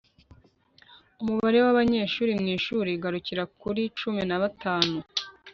umubare 1.21 1.57
wabanyeshuri 1.65 2.31
mwishuri 2.41 2.89
ugarukira 2.97 3.43
kuri 3.61 3.81
cumi 3.99 4.21
na 4.29 4.37
batanu 4.43 4.97